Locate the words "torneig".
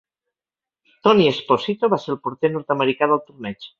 3.29-3.69